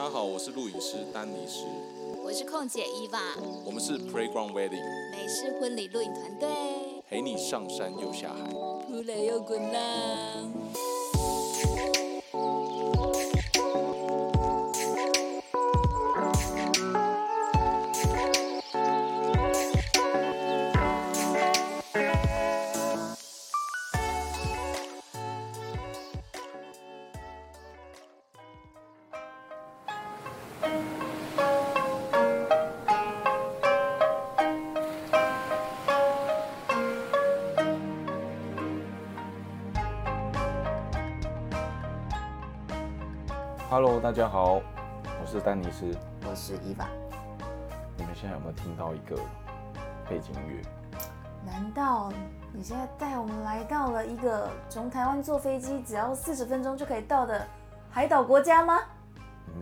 [0.00, 1.66] 大家好，我是录影师丹尼斯，
[2.24, 3.20] 我是空姐伊娃，
[3.66, 6.48] 我们是 Playground Wedding，美式婚礼录影团队，
[7.06, 10.50] 陪你上山又下海，扑来又滚浪。
[44.10, 44.54] 大家好，
[45.20, 45.96] 我是丹尼斯。
[46.28, 46.88] 我是伊凡。
[47.96, 49.14] 你们现在有没有听到一个
[50.08, 50.60] 背景音乐？
[51.46, 52.12] 难道
[52.52, 57.46] 你现在带我们来到了一个从台湾坐飞机只要四十分钟就可以到的
[57.88, 58.80] 海岛国家吗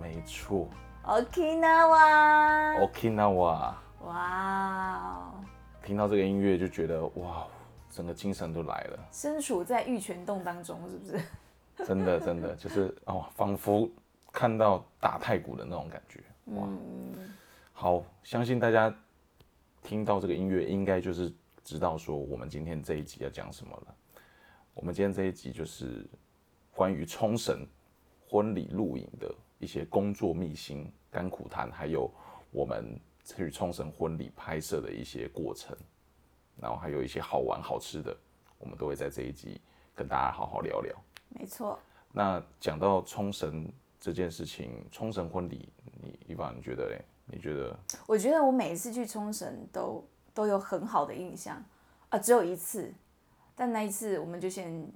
[0.00, 0.66] 没错
[1.04, 2.88] ？Okinawa。
[2.88, 3.74] ，Okinawa。
[4.06, 5.30] 哇，
[5.84, 7.46] 听到这个音乐就觉得哇，
[7.90, 11.22] 整个精神都来了，身处在玉泉洞当中，是不是？
[11.84, 13.86] 真的真的就是哦，仿佛
[14.32, 16.20] 看到打太鼓的那种感觉。
[16.54, 17.34] 哇，嗯，
[17.72, 18.94] 好，相信大家
[19.82, 23.94] 听到这个音乐，应该就是知道说我们今天这一集要讲什么了。
[24.74, 26.06] 我们今天这一集就是
[26.72, 27.66] 关于冲绳
[28.28, 32.08] 婚礼录影的一些工作秘辛、甘苦谈，还有
[32.50, 35.76] 我们去冲绳婚礼拍摄的一些过程，
[36.56, 38.16] 然后还有一些好玩好吃的，
[38.58, 39.60] 我们都会在这一集
[39.94, 40.94] 跟大家好好聊聊。
[41.28, 41.78] 没错。
[42.12, 43.70] 那讲到冲绳
[44.00, 47.04] 这件事情，冲绳婚礼，你伊凡你觉得嘞？
[47.26, 47.76] 你觉得？
[48.06, 51.62] 我觉得我每一次去冲绳都都有很好的印象
[52.08, 52.92] 啊，只有一次，
[53.54, 54.90] 但那一次我们就先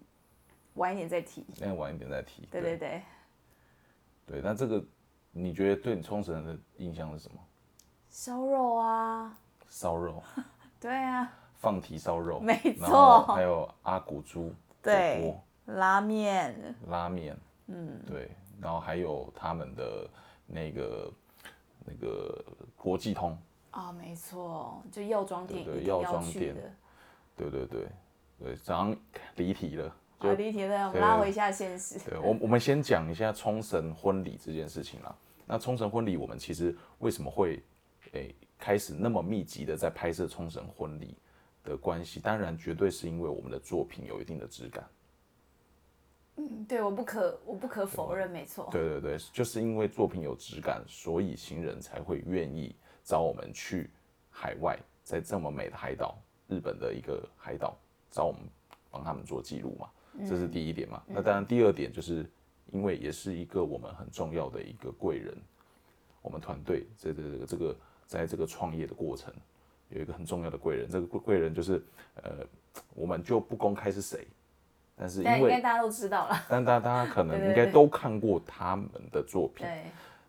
[0.74, 1.44] 晚一点再提。
[1.60, 2.46] 那晚一点再提。
[2.50, 3.02] 对对对，
[4.26, 4.82] 对，那这个
[5.30, 7.38] 你觉得对你冲绳的印象是什么？
[8.08, 10.22] 烧肉啊，烧肉，
[10.80, 15.34] 对啊，放题烧肉，没错还有阿古猪火对、
[15.66, 17.36] 拉面，拉面，
[17.66, 18.30] 嗯，对，
[18.62, 20.08] 然后还有他们的
[20.46, 21.12] 那个
[21.84, 22.44] 那个
[22.76, 23.36] 国际通，
[23.72, 26.60] 啊、没错，就药妆店对药妆店的。
[27.36, 27.88] 对对对
[28.38, 28.96] 对，这样
[29.34, 29.94] 离题了。
[30.20, 31.98] 就好，离题了，我们拉回一下现实。
[32.08, 35.12] 对，我我们先讲一下冲绳婚礼这件事情啦。
[35.44, 37.60] 那冲绳婚礼，我们其实为什么会
[38.12, 41.16] 诶、开始那么密集的在拍摄冲绳婚礼
[41.64, 42.20] 的关系？
[42.20, 44.84] 当然，绝对是因为我们的作品有一定的质感。
[46.36, 48.68] 嗯对，我不可我不可否认，没错。
[48.72, 53.90] 对对对，就是因为作品有质感，所以行人才会愿意找我们去
[54.30, 56.16] 海外，在这么美的海岛，
[56.48, 57.76] 日本的一个海岛，
[58.10, 58.40] 找我们
[58.90, 59.90] 帮他们做记录嘛，
[60.26, 61.02] 这是第一点嘛。
[61.06, 62.24] 那当然，第二点就是
[62.72, 65.36] 因为也是一个我们很重要的一个贵人，
[66.22, 67.76] 我们团队这这个这个
[68.06, 69.32] 在这个创业的过程
[69.90, 71.84] 有一个很重要的贵人，这个贵贵人就是
[72.22, 72.46] 呃，
[72.94, 74.26] 我们就不公开是谁，
[75.02, 76.36] 但是因为应该大家都知道了。
[76.48, 79.66] 但大大家可能应该都看过他们的作品。
[79.66, 79.82] 对，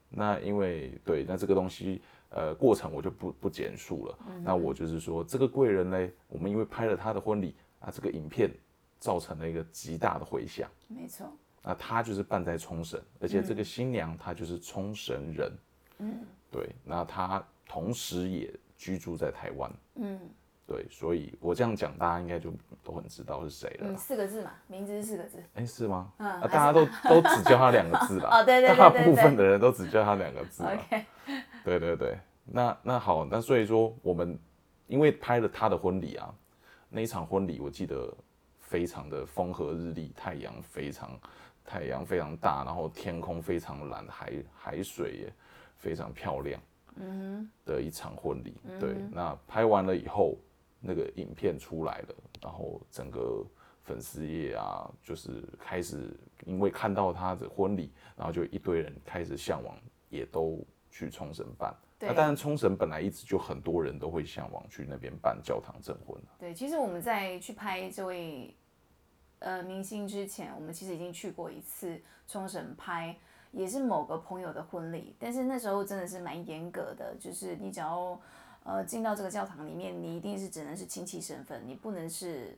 [0.10, 2.02] 那因为对，那这个东西
[2.32, 4.18] 呃过程我就不不简述了。
[4.28, 8.50] 嗯那我就是说，这个贵人呢，我们因为拍了他的婚礼啊，这个影片
[8.98, 10.68] 造成了一个极大的回响。
[10.88, 11.32] 没错。
[11.62, 15.52] 那他就是办在冲绳，而且这个新娘她就是冲绳人。
[16.00, 19.72] 嗯，对，那她同时也居住在台湾。
[19.96, 20.20] 嗯
[20.66, 22.52] 对，所以我这样讲，大家应该就
[22.84, 25.44] 都很知道是谁了嗯，四个字嘛，名字是四个字。
[25.56, 26.12] 哎、是吗？
[26.18, 28.30] 嗯啊，大家都都只叫他两个字啦。
[28.40, 30.72] 哦对对对大部分的人都只叫他两个字啦。
[30.74, 31.06] OK，
[31.66, 34.40] 对对对，那那好，那所以说我们
[34.88, 36.34] 因为拍了他的婚礼啊，
[36.90, 38.12] 那一场婚礼我记得
[38.60, 41.20] 非常的风和日丽，太阳非常
[41.66, 45.34] 太阳非常大，然后天空非常蓝，海海水也
[45.78, 46.62] 非常漂亮，
[46.96, 48.56] 嗯的一场婚礼。
[48.80, 50.38] 对，那拍完了以后，
[50.86, 53.46] 那个影片出来了，然后整个
[53.84, 59.78] 粉丝业啊，就是开始因为看到他的婚礼，然后就一堆人开始向往，
[60.10, 60.60] 也都
[60.92, 61.74] 去冲绳办。
[61.98, 62.10] 对。
[62.10, 66.36] 那当然，冲绳本来一直就很多人都会向往去那边办教堂证婚啊。
[66.38, 68.56] 对，其实我们在去拍这位
[69.40, 73.18] 呃明星之前，我们其实已经去过一次冲绳拍，
[73.52, 78.20] 也是某个朋友的婚礼，但是那时候真的是蛮严格的，就是你只要
[78.64, 82.58] 呃进到这个教堂里面，你一定是只能是亲戚身份，你不能是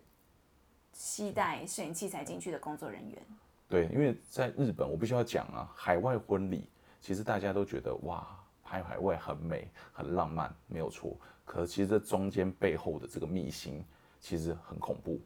[0.94, 3.22] 携带摄影器材进去的工作人员。
[3.68, 6.70] 对，因为在日本，我必须要讲啊，海外婚礼
[7.02, 8.28] 其实大家都觉得哇，
[8.64, 11.18] 拍海外很美、很浪漫，没有错。
[11.44, 13.84] 可是其实这中间背后的这个秘辛，
[14.20, 15.20] 其实很恐怖。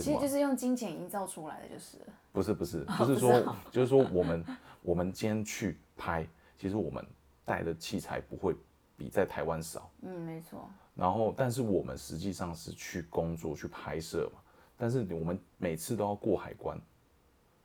[0.00, 1.98] 其实就是用金钱营造出来的，就是。
[2.32, 4.44] 不是 不是，哦就是说哦，就是说我们
[4.80, 6.26] 我们今天去拍，
[6.58, 7.06] 其实我们
[7.44, 8.56] 带的器材不会
[9.02, 9.90] 比在台湾少。
[10.02, 14.40] 嗯，没错，然后，但是我们实际上是去工作去拍摄嘛，
[14.76, 16.80] 但是我们每次都要过海关。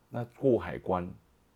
[0.08, 1.08] 那过海关，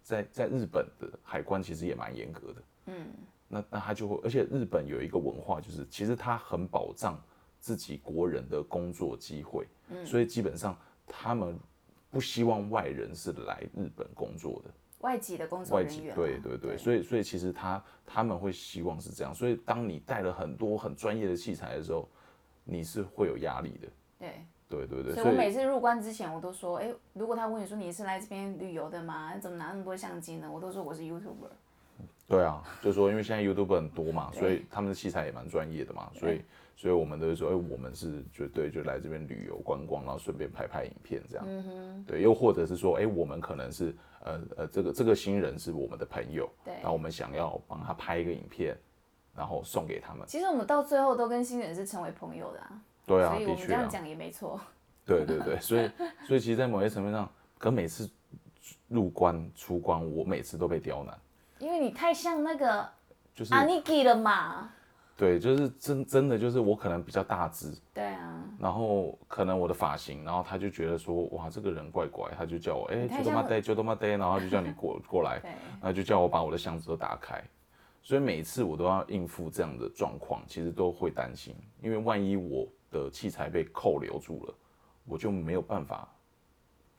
[0.03, 2.63] 在在日本的海关其实也蛮严格的。
[2.87, 3.07] 嗯，
[3.49, 7.21] 那那他就会，而且日本有一个文化，就是其实他很保障
[7.59, 11.59] 自己国人的工作机会，嗯所以基本上他们
[12.09, 14.71] 不希望外人是来日本工作的。
[15.03, 22.09] 外籍的工作人员嘛，对对对，所以所以其实他他们会希望是这样，所以当你带了很多很专业的器材的时候，
[22.65, 23.89] 你是会有压力的。
[24.19, 24.45] 对。
[24.73, 29.35] 对对对，所以我每次入关之前，我都说，哎、如果他问你说你是来这边旅游的吗？
[29.35, 30.51] 你怎么拿那么多相机呢？
[30.51, 31.51] 我都说我是 YouTuber。
[32.33, 36.41] 对啊，就是说因为现在 YouTube 很多嘛，所以他们的器材也蛮专业的嘛，所以
[36.75, 41.45] 所以我们都会说，哎、我们是绝对就来这边旅游观光，然后顺便拍拍影片这样。
[41.47, 43.95] 嗯对，又或者是说，哎、我们可能是
[44.25, 46.73] 呃呃这个这个新人是我们的朋友，对。
[46.77, 48.75] 然后我们想要帮他拍一个影片，
[49.37, 50.27] 然后送给他们。
[50.27, 54.59] 其实我们到最后都跟新人是成为朋友的啊，对啊，所以我们这样讲也没错。
[55.05, 55.91] 对对对， 所以
[56.27, 58.09] 所以其实，在某些层面上，可每次
[58.89, 61.19] 入关出关，我每次都被刁难，
[61.63, 62.87] 因为你太像那个
[63.33, 64.69] 就是阿尼基了嘛。
[65.17, 77.41] 对，就是真真的就是我可能比较大只，对啊，然后可能我的发型，然后他就觉得说，哇，这个人怪怪，他就叫我，哎、就他妈呆，就他妈呆，然后就叫你过过来， 对，然后就叫我把我的箱子都打开，
[78.03, 84.55] 所以每一次我都要应付这样的状况，其实都会担心，因为万一我的器材被扣留住了，
[85.05, 86.09] 我就没有办法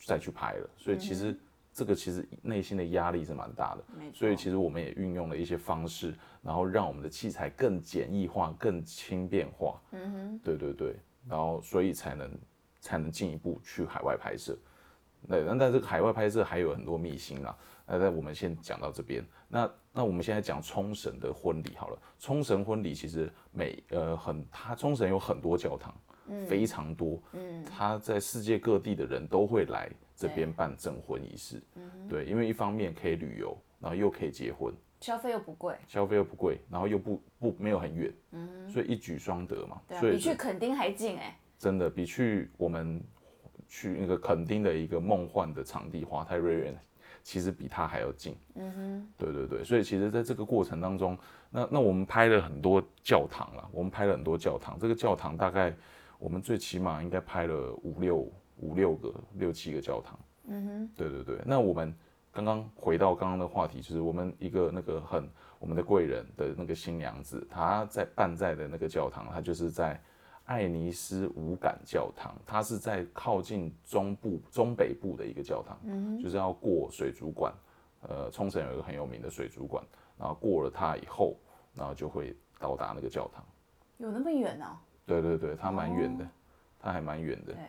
[0.06, 1.38] 再去拍了，所以其实
[1.74, 3.84] 这个其实内心的压力是蛮大的。
[4.14, 9.82] 所以其实我们也运用了一些方式，然后让我们的器材更简易化、更轻便化。
[9.92, 10.96] 嗯哼，对对对，
[11.28, 12.32] 然后所以才能
[12.80, 14.58] 才能进一步去海外拍摄。
[15.22, 17.58] 那，那但这个海外拍摄还有很多秘辛啊。
[17.86, 19.26] 那那我们先讲到这边。
[19.48, 22.00] 那那我们现在讲冲绳的婚礼好了。
[22.20, 25.94] 冲绳婚礼其实每呃很，它冲绳有很多教堂，
[26.48, 27.22] 非常多。
[27.34, 31.62] 嗯，他在世界各地的人都会来这边办证婚仪式。
[31.76, 31.84] 嗯。
[32.08, 38.70] 对，因为一方面可以旅游，然后又可以结婚，消费又不贵，消费又不贵，然后又不不没有很远，嗯。
[38.70, 39.82] 所以一举双得嘛。
[39.88, 43.02] 对啊，比去垦丁还近哎、真的比去我们
[43.68, 46.78] 去那个垦丁的一个梦幻的场地华泰瑞园，
[47.24, 48.36] 其实比它还要近。
[48.56, 51.18] 嗯哼，对对对，所以其实在这个过程当中，
[51.50, 55.74] 那那我们拍了很多教堂啦，我们拍了很多教堂，这个教堂大概
[56.24, 60.18] 我们最起码应该拍了五六五六个六七个教堂。
[60.46, 61.94] 嗯哼，对对对，那我们
[62.32, 65.30] 刚刚回到刚刚的话题，就是我们一个那个很
[65.60, 70.02] 我们的贵人的那个新娘子，她在办在的那个教堂，她就是在
[70.46, 75.78] 爱尼斯五感教堂，它是在靠近中部中北部的一个教堂，
[76.18, 77.54] 就是要过水族馆，
[78.08, 79.84] 呃，冲绳有一个很有名的水族馆，
[80.18, 81.36] 然后过了它以后，
[81.74, 83.44] 然后就会到达那个教堂。
[83.98, 84.76] 有那么远哦、
[85.06, 86.28] 对对对，它蛮远的，
[86.80, 87.54] 它还蛮远的。
[87.54, 87.64] 对，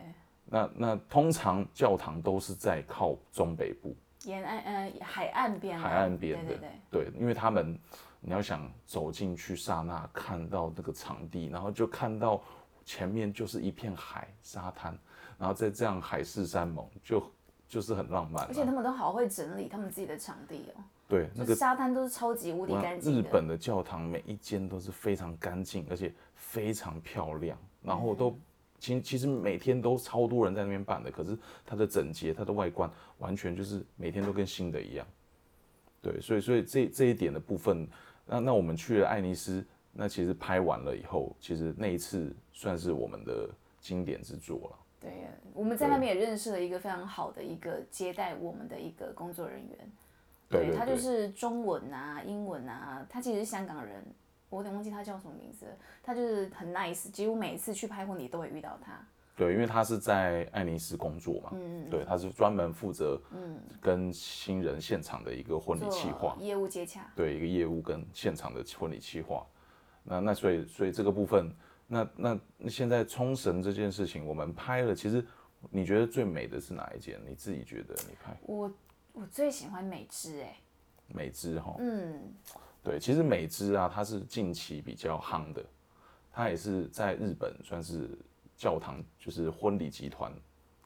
[0.45, 3.95] 那那通常教堂都是在靠中北部，
[4.25, 7.77] 沿岸呃海岸边啊，海岸边的对对对，对，因为他们
[8.19, 12.41] 你要想走进去刹那看到那个场地，然后就看到
[12.83, 14.97] 前面就是一片海沙滩，
[15.37, 17.21] 然后在这样海誓山盟，就
[17.67, 18.47] 就是很浪漫、啊。
[18.49, 23.19] 而且他们都好会整理他们自己的场地哦、对那个沙滩都是超级无敌干净的。
[23.19, 28.39] 日本的教堂每一间都是非常干净，而且非常漂亮，然后嗯都
[28.79, 35.05] 其其实每天都超多人在那边办的，可是它的整洁、它的外观完全就是每天都跟新的一样。
[36.01, 37.87] 对，所以所以这这一点的部分，
[38.25, 44.77] 那那我们去了爱尼斯，那其实拍完了以后，其实那一次算是我们的经典之作了。
[45.05, 49.91] 对，我们在那边也认识了一个非常好的一个接待我们的一个工作人员。
[50.47, 54.03] 对他就是中文啊、英文啊，他其实是香港人，
[54.49, 55.65] 我有点忘记他叫什么名字。
[56.03, 58.99] 他就是很 nice，几乎每一次去拍婚礼都会遇到他。
[59.35, 67.11] 对，因为他是在爱尼斯工作嘛，嗯对，他是专门负责嗯跟新人现场的一个婚礼企划，业务接洽。
[67.15, 69.45] 对一个业务跟现场的婚礼企划。
[70.03, 71.51] 那那所以所以这个部分，
[71.87, 75.25] 那那那现在冲绳这件事情，我们拍了，其实
[75.69, 77.19] 你觉得最美的是哪一件？
[77.27, 78.71] 你自己觉得你拍我
[79.13, 80.57] 我最喜欢美姿哎、
[81.07, 81.75] 美姿哈？
[81.79, 82.33] 嗯，
[82.83, 85.63] 对，其实美姿啊，它是近期比较夯的，
[86.31, 88.09] 它也是在日本算是
[88.57, 90.33] 教堂就是婚礼集团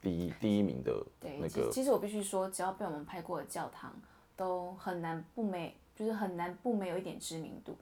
[0.00, 3.94] 第一第一名的对，那个其其实我必须说，只要被我们拍过的教堂，
[4.36, 7.76] 都很难不美，就是很难不没有一点知名度。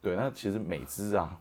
[0.00, 1.40] 对，那其实美姿啊，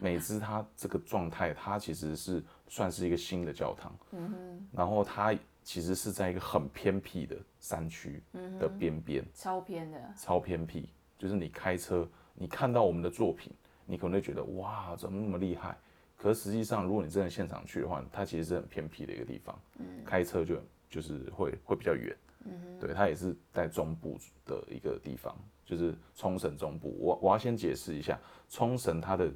[0.00, 8.22] 美姿它这个状态，它其实是算是一个新的教堂，嗯然后它其实是在一个很偏僻的山区
[8.58, 13.52] 的边边，超偏的，超偏僻，就是你开车，你看到我们的作品，
[13.84, 15.76] 你可能会觉得哇，怎么那么厉害？
[16.16, 20.56] 可是实际上，如果你真的现场去的话，它其实是很偏僻的一个地方，嗯开车就
[20.90, 22.16] 就是会会比较远。
[22.44, 26.96] 嗯对，它也是在中部的一个地方，就是冲绳中部。
[26.98, 28.18] 我我要先解释一下，
[28.48, 29.30] 冲绳它的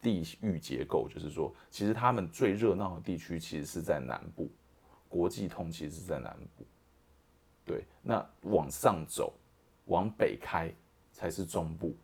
[0.00, 4.50] 地域结构，就是说，其实他们最热闹的地区其实是在南部，
[5.08, 6.64] 国际通其实是在南部。
[7.64, 9.32] 对，那往上走，
[9.86, 10.72] 往北开
[11.12, 11.94] 才是中部。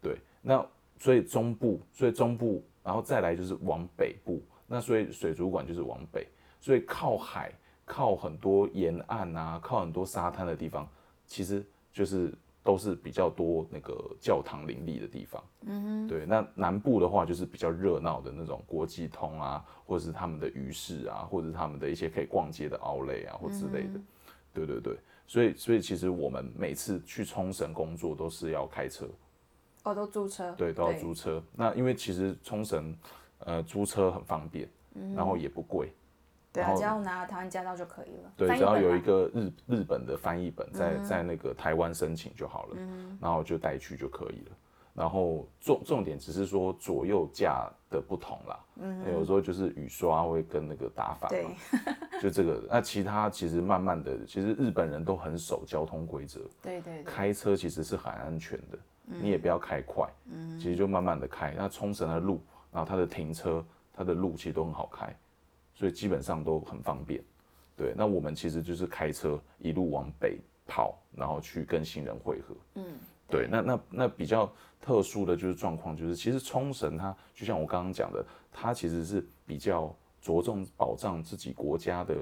[0.00, 0.66] 对，那
[0.98, 6.26] 所以中部，所以中部，然后再来就是往北部，那所以水族馆就是往北，
[6.60, 7.52] 所以靠海。
[7.88, 10.88] 靠很多沿岸啊，靠很多沙滩的地方，
[11.24, 12.34] 其实就是
[12.66, 15.42] 都是比较多那个教堂林立的地方。
[15.66, 16.26] 嗯哼，对。
[16.26, 24.00] 那南部的话，就是比较热闹的那种国际通啊，或者是他们的鱼市啊，或者是他们的一些可以逛街的奥莱啊，或之类的。
[24.52, 29.06] 对对对，所以所以其实我们每次去冲绳工作都是要开车。
[29.84, 30.52] 哦，都租车。
[30.58, 31.40] 对，都要租车。
[31.54, 32.96] 那因为其实冲绳
[33.38, 34.68] 呃租车很方便，
[35.14, 35.92] 然后也不贵。
[36.56, 38.32] 对啊，只要拿台湾驾照就可以了。
[38.36, 42.76] 对，只要有一个日日本的翻译本，在在那个台湾申请就好了，
[43.20, 44.56] 然后就带去就可以了。
[44.94, 51.50] 然后重重点只是说左右架的不同啦，嗯有时候就是雨刷会跟那个打反嘛，
[52.18, 52.62] 就这个。
[52.70, 61.54] 那其他其实慢慢的，其实日本人都很守交通规则，对对，开车其实是很安全的，你也不要开快，嗯其实就慢慢的开。
[61.54, 62.40] 那冲绳的路，
[62.72, 65.14] 然后它的停车，它的路其实都很好开。
[65.76, 67.22] 所以基本上都很方便，
[67.76, 67.92] 对。
[67.94, 72.56] 那我们其实就是开车一路往北跑，然后去跟行人汇合。
[72.76, 72.84] 嗯，
[73.28, 73.46] 对。
[73.50, 82.16] 那那那比较特殊的就是状况，就是其实冲绳它就像我刚刚讲的，它其实是比较着重保障自己国家的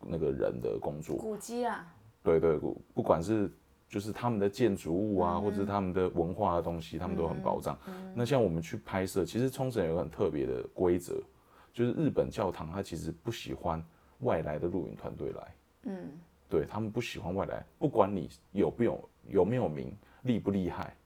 [0.00, 1.14] 那个人的工作。
[1.18, 1.86] 古迹啊。
[2.22, 2.58] 对对，
[2.94, 3.52] 不管是
[3.86, 7.78] 就是他们的建筑物啊，或者是他们的文化的东西，他们都很保障。
[8.14, 11.22] 那像我们去拍摄，其实冲绳有个很特别的规则。
[11.72, 13.82] 就是日本教堂，他其实不喜欢
[14.20, 16.10] 外来的录影团队来，嗯，
[16.48, 20.96] 对他们不喜欢外来，不管你有不有有没有名，厉不厉害，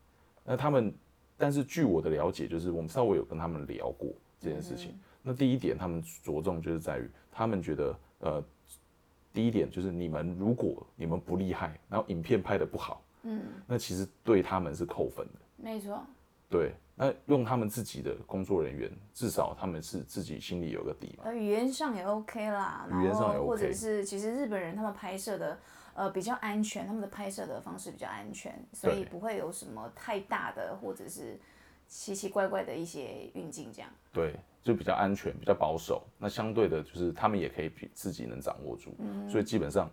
[0.45, 0.95] 那他们，
[1.37, 4.09] 但是据我的了解，就是我们稍微有跟他们聊过
[4.41, 4.99] 这件事情。
[5.23, 8.45] 那第一点，他们着重就是在于，他们觉得，呃，
[9.33, 15.33] 第一点就是你们如果你们不厉害，然后影片拍的不好，嗯，那其实对他们是扣分的。
[15.57, 16.03] 没错。
[16.49, 16.75] 对。
[16.95, 21.33] 那用他们自己的工作人员，至少他们是自己心里有个底嘛。
[21.33, 23.47] 语言上也 OK 啦，语言上也 OK。
[23.47, 25.59] 或者是其实日本人他们拍摄的
[25.95, 31.41] 呃比较安全，他们的拍摄的方式比较安全，所以不会有什么太大的或者是
[31.89, 33.91] 奇奇怪怪的一些运镜这样。
[34.13, 36.05] 对，就比较安全，比较保守。
[36.19, 38.95] 那相对的，就是他们也可以比自己能掌握住，
[39.31, 39.91] 所以基本上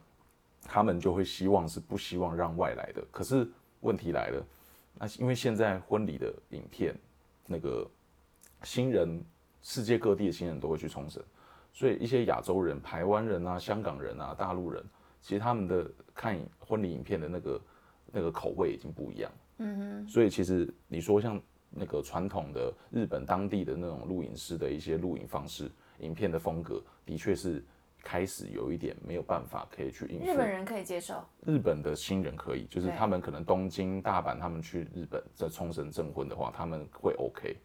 [0.64, 3.02] 他们就会希望是不希望让外来的。
[3.10, 4.46] 可是问题来了。
[4.94, 6.96] 那因为现在婚礼的影片，
[7.46, 7.90] 那个
[8.64, 9.24] 新人，
[9.62, 11.24] 世界各地的新人都会去冲绳，
[11.74, 14.84] 所以一些亚洲人、台湾人啊、香港人啊、大陆人，
[15.22, 17.62] 其实他们的看婚礼影片的那个
[18.12, 19.32] 那个口味已经不一样。
[19.58, 20.08] 嗯哼。
[20.08, 27.64] 所以其实你说像那个传统的日本当地的那种录影师的一些录影方式、影片的风格，的确是。
[28.04, 30.26] 开始有一点没有办法可以去应付。
[30.26, 37.58] 日本人可以接受，日本的新人可以，就是他们可能东京、大阪，他们去日本在冲绳证婚的话，他们会 OK。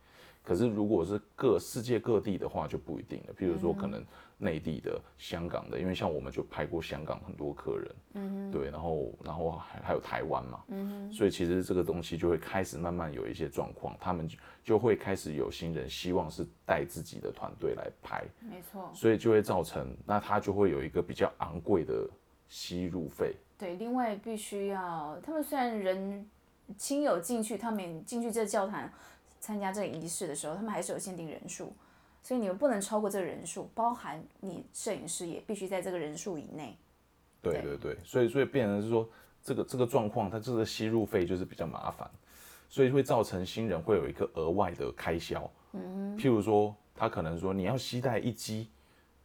[0.42, 4.04] 可是如果是各世界各地的话就不一定了，譬如说可能。
[4.38, 22.08] 内地的、香港的，因为像我们就拍过香港很多客人，嗯对，然后然后还还有台湾嘛，嗯所以其实这个东西就会开始慢慢有一些状况，他们就就会开始有新人希望是带自己的团队来拍，没错，所以就会造成那他就会有一个比较昂贵的
[22.48, 26.28] 吸入费，对，另外必须要他们虽然人
[26.76, 28.90] 亲友进去，他们进去这教堂
[29.38, 31.72] 参加这个仪式的时候，他们还是有限定人数。
[32.24, 36.74] 所以你们不能超过这个人数，包含你摄影师也必须在这个人数以内。
[37.42, 39.06] 对对对，所以所以变成是说，
[39.42, 42.10] 这个这个状况，它这个吸入费就是比较麻烦，
[42.70, 45.48] 所以会造成新人会有一个额外的开销。
[45.72, 48.70] 嗯譬如说，他可能说你要吸带一机，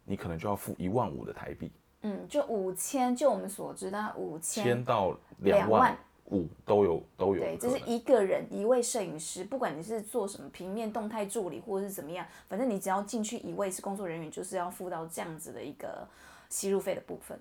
[0.03, 1.72] 你可能就要付一万五的台币。
[2.01, 5.98] 嗯，就五千，就我们所知的五千到两万。
[6.31, 16.07] 五都有都有，对，这是一个人一位摄影师，不管你是做什么平面动态助理或者是怎么样，反正你只要进去一位是工作人员，就是要付到这样子的一个
[16.50, 17.39] 吸入费的部分。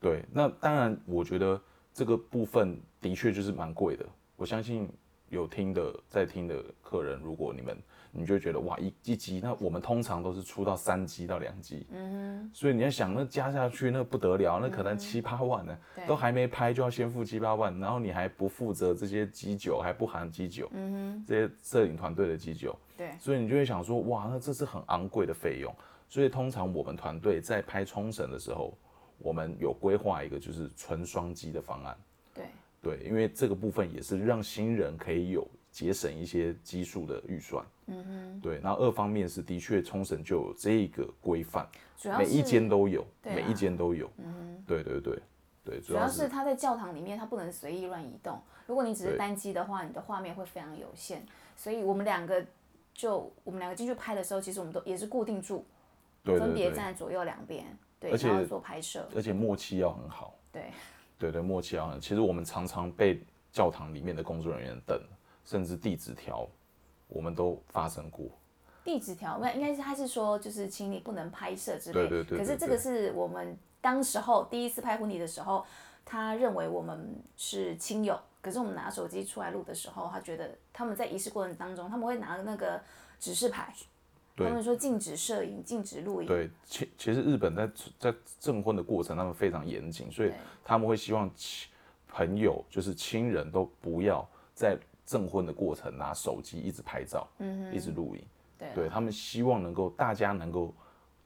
[0.00, 1.60] 对，那当然，我觉得
[1.92, 4.04] 这个部分的确就是蛮贵的。
[4.36, 4.88] 我相信
[5.28, 7.76] 有听的在听的客人，如果你们
[8.16, 25.74] 你就会觉得哇一一集，那我们通常都是出到三集到两集，嗯所以你要想那加下去那不得了，那可能七八万呢，对都还没拍就要先付七八万，然后你还不负责这些基酒，还不含基酒，嗯这些摄影团队的基酒，对，所以你就会想说，哇，那这是很昂贵的费用。
[26.08, 28.78] 所以通常我们团队在拍冲绳的时候，
[29.18, 31.96] 我们有规划一个就是纯双机的方案。
[32.32, 32.44] 对，
[32.80, 35.44] 对，因为这个部分也是让新人可以有
[35.74, 37.66] 节省一些基数的预算。
[37.86, 38.40] 嗯哼。
[38.40, 41.66] 对，然后二方面是的确冲绳就有这个规范，
[41.98, 44.08] 主要每一间都有，啊每一间都有。
[44.18, 44.64] 嗯哼。
[44.64, 45.18] 对对对
[45.64, 48.40] 对，主主要是是它在教堂里面，它不能随意乱移动。
[48.66, 51.26] 如果你只是单机的话，你的画面会非常有限。
[51.56, 52.44] 所以我们两个
[52.94, 55.64] 就我们两个进去拍的时候，其实我们都也是固定住，
[56.22, 57.64] 对对对，分别站在左右两边，
[57.98, 59.08] 对，而且然后做拍摄。
[59.16, 60.38] 而且默契要很好。
[60.52, 60.70] 对，
[61.18, 62.00] 对对，默契要很。
[62.00, 65.00] 其实我们常常被教堂里面的工作人员等，
[65.44, 66.48] 甚至递纸条，
[67.08, 68.26] 我们都发生过。
[68.84, 71.94] 递纸条，那应该是他是说就是请你不能拍摄之类。
[71.94, 75.64] 对对对对可是这个是我们当时候第一次拍婚礼的时候，
[76.04, 82.78] 他认为我们是亲友，可是我们拿手机出来录的时候，他觉得他们在仪式过程当中，他们会拿那个
[83.18, 83.72] 指示牌，
[84.36, 86.28] 他对们说禁止摄影、禁止录影。
[86.28, 90.32] 对，其其实日本在在证婚的过程，他们非常严谨，所以
[90.62, 91.70] 他们会希望亲
[92.06, 98.24] 朋友就是亲人都不要在证婚的过程拿手机一直拍照，嗯一直录影。
[98.74, 100.72] 对他们希望能够大家能够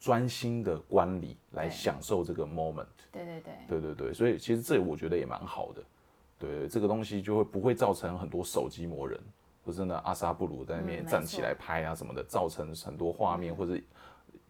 [0.00, 2.86] 专心的观礼来享受这个 moment。
[3.12, 5.82] 对对对对对对，所以其实这我觉得也蛮好的。
[6.38, 9.20] 对，这个东西就会不会造成很多手机魔人，
[9.64, 13.80] 或是呢阿萨布鲁在那边站起来拍啊什么的，造成很多画面或者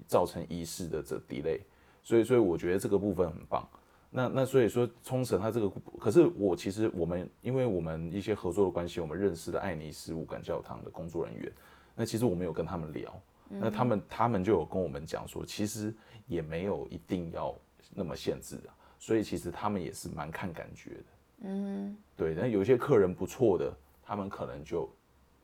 [0.07, 1.61] 造成仪式的这 delay。
[2.03, 3.69] 所以，所以我觉得这个部分很棒。
[4.11, 11.53] 那那所以说冲绳它这个，可是我其实我们因为我们一些合作的关系，我们认识了爱尼斯武感教堂的工作人员。
[11.95, 15.95] 那其实我们有跟他们聊，那他们他们就有跟我们讲说，其实
[16.27, 17.55] 也没有一定要
[17.95, 21.05] 那么限制啊，所以其实他们也是蛮看感觉的。
[21.41, 22.35] 嗯，对。
[22.35, 24.89] 那有些客人不错的，他们可能就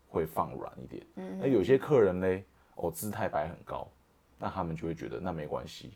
[0.09, 1.07] 会放软一点。
[1.17, 2.45] 嗯，那有些客人嘞，
[2.77, 3.89] 哦，姿态摆很高，
[4.39, 5.93] 那他们就会觉得那没关系。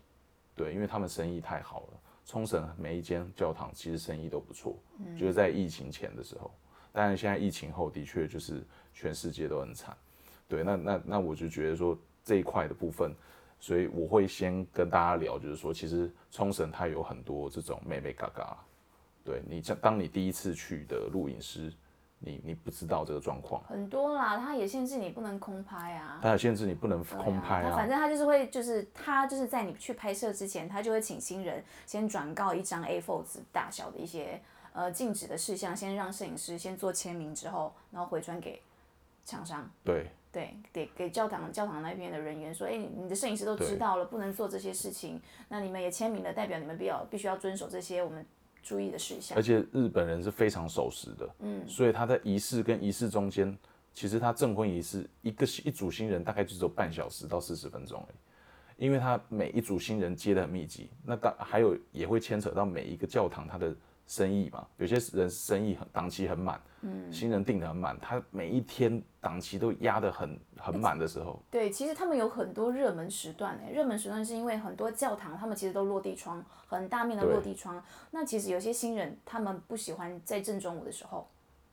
[0.55, 4.77] 对，因为他们生意太好了，冲绳每一间教堂其实生意都不错，
[5.19, 6.51] 就是在疫情前的时候。
[6.93, 8.63] 当然，现在疫情后的确就是
[8.93, 9.97] 全世界都很惨。
[10.47, 13.15] 对，那那那我就觉得说这一块的部分，
[13.59, 18.59] 所以我会先跟大家聊，就是说，其实冲绳它有很多这种妹妹嘎嘎。
[19.25, 21.73] 对你，像当你第一次去的录影师，
[22.21, 26.19] 你你不知道这个状况，很多啦，他也限制你不能空拍啊。
[26.21, 27.71] 它也限制你不能空拍啊。
[27.71, 34.41] 他反正他就是会，就是他就是在你去拍摄之前，他就会请新人先转告一张 A4 纸大小的一些
[34.73, 38.61] 呃禁止的事项，先让摄影师先做签名之后，然后回传给
[39.25, 39.71] 厂商。
[39.85, 48.27] 对对，给给教堂教堂那边的人员说，哎、你的摄影师都知道了，不能做这些事情，那你们也签名了，代表你们必要必须要遵守这些我们
[48.69, 49.43] 注意的事项而。
[49.43, 53.57] 且日本人是非常守时的，嗯，所以他在仪式跟仪式中间，
[53.95, 63.75] 其实他证婚仪式一个一组新人大概就只有半小时到四十分钟而已，因为他每一组新人接的很密集，那当还有也会牵扯到每一个教堂他的
[64.09, 77.81] 生意嘛，有些人生意很档期很满，嗯，新人订的很满，他每一天档期都压得很很满的时候，对，其实他们有很多热门时段诶，热门时段是因为很多教堂他们其实都落地窗，很大面的落地窗。
[78.11, 81.29] 那其实有些新人他们不喜欢在正中午的时候，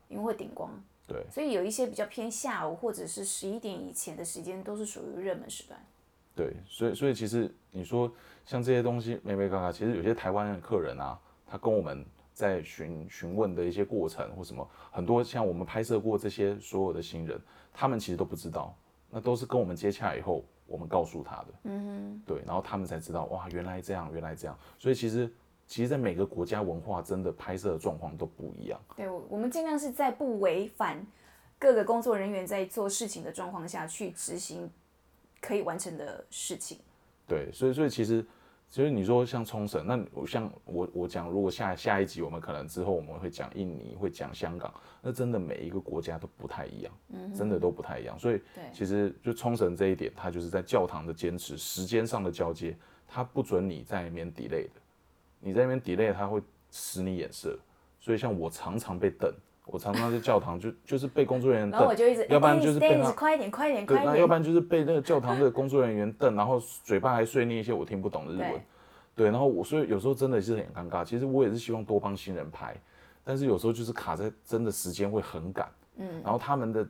[0.10, 0.70] 因为会顶光，
[1.08, 1.26] 对。
[1.32, 5.80] 所以有一些比较偏下午或者是十一点以前的时间都是属于热门时段。
[6.36, 8.12] 对，所以所以其实你说
[8.46, 11.18] 像这些东西，美美嘎嘎，其实有些台湾的客人啊，
[11.48, 17.40] 他跟我们在询询问的一些过程或什么，很多像我们拍摄过这些所有的新人，
[17.74, 18.76] 他们其实都不知道，
[19.10, 25.32] 那都是跟我们接洽以后，我们告诉他的，嗯哼，对，然后他们才知道，哇，原来这样，原来这样，所以其实
[25.66, 31.04] 其实，在每个国家文化真的拍摄的状况都不一样，对，我我们尽量是在不违反
[31.58, 34.70] 各个工作人员在做事情的状况下去执行
[35.40, 36.78] 可以完成的事情。
[37.28, 38.24] 对，所以所以其实
[38.70, 46.94] 其实你说像冲绳，那我像我我讲，如果下下一集我们可能之后我们会讲印尼，会讲香港，那真的每一个国家都不太一样，
[47.34, 48.20] 真的都不太一样。
[48.20, 48.42] 所以
[48.74, 52.76] 其实就冲绳这一点，它就是在教堂的坚持，时间上的交接，
[53.08, 54.82] 它不准你在那边 delay 的，
[55.40, 57.58] 你在那边 delay，它会使你眼色。
[58.02, 59.34] 所以像我常常被等，
[59.66, 64.14] 我常常在教堂就就是被工作人员然后我瞪，就一直，要不然哎就是被他快一点，快一点，快一点。
[64.14, 68.62] 那要不然就是被那个教堂的工作人员瞪，然后嘴巴还碎念一些我听不懂的日文对。
[69.16, 71.06] 对，然后我所以有时候真的是很尴尬。
[71.06, 72.76] 其实我也是希望多帮新人拍，
[73.24, 76.86] 但是有时候就是卡在真的时间会很赶，嗯，然后他们的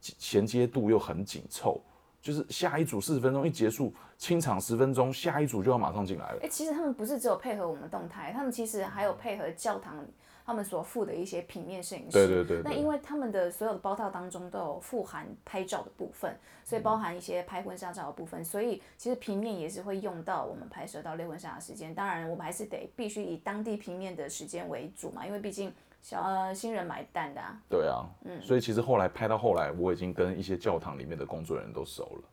[0.00, 1.80] 衔接度又很紧凑，
[2.20, 6.48] 就是下一组四十分钟一结束，清场十分钟，下一组就要马上进来了哎、。
[6.48, 10.04] 其实他们不是只有配合我们动态，他们其实还有配合教堂
[10.44, 12.26] 他们所附的一些平面摄影师。
[12.26, 21.94] 对对那因为他们的所有的包套当中都有富含拍照的部分，所以包含一些拍婚纱照的部分，所以其实平面也是会用到我们拍摄到类婚纱的时间。
[21.94, 27.56] 当然，我们还是得必须以当地平面的时间为主嘛，因为毕竟小呃新人买单的、啊。
[27.68, 32.28] 对啊，嗯所以其实后来拍到后来，我已经跟一些教堂里面的工作人员都熟了，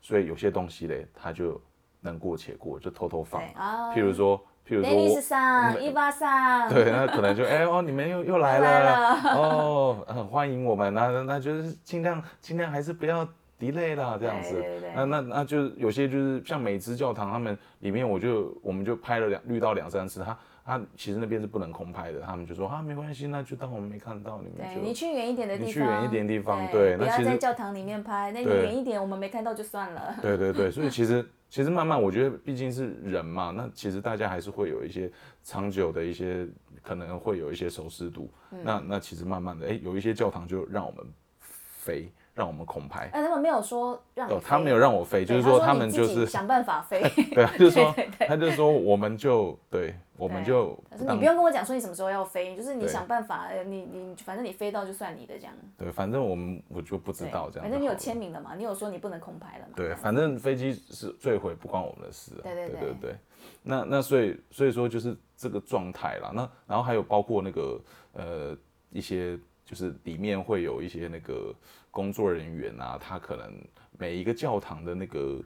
[0.00, 1.60] 所以有些东西嘞，他就
[2.00, 3.42] 能过且过，就偷偷放。
[3.54, 13.28] 啊譬如说，譬如说，Dennis 我，上，伊娃上，对，那可能就哎、哦，你们又又来了，哦，很欢迎我们，那那那就是尽量尽量还是不要
[13.60, 14.64] delay 啦，这样子。
[14.96, 30.14] 那那那就是有些就是像美芝教堂，他们里面我就我们就拍了两遇到两三次，他他其实那边是不能空拍的，他们就说啊没关系，那就当我们没看到，你们就对你去远一点的地方，你去远一点地方对，不要对那其实在教堂里面拍，那你远一点，我们没看到就算了。
[30.22, 31.22] 对对对，所以其实
[31.54, 35.08] 其实慢慢，我觉得毕竟是人嘛，那其实大家还是会有一些
[35.44, 36.48] 长久的一些
[36.82, 38.28] 可能会有一些熟视度。
[38.50, 41.06] 嗯那那其实慢慢的，哎，有一些教堂就让我们
[41.38, 43.08] 飞，让我们空拍。
[43.12, 47.00] 哎，他们没有说让你哦，他没有让我飞，就是说他们就是想办法飞。
[47.32, 55.54] 对，他就说对对他就说我们就对，我们就当他说你不用跟我讲说你什么时候要飞，就是你想办法，呃你你反正你飞到就算你的这样。
[55.78, 57.62] 对，反正我们我就不知道这样。
[57.62, 59.72] 反正你有签名了嘛，你有说你不能空拍了嘛。
[59.76, 63.16] 对，反正飞机是坠毁不关我们的事、对对对对
[63.62, 66.32] 那那所以所以说就是这个状态啦。
[66.34, 67.80] 那然后还有包括那个
[68.12, 68.56] 呃
[68.90, 71.54] 一些就是里面会有一些那个
[71.94, 73.56] 工作人员啊，他可能
[73.96, 75.40] 每一个教堂的那个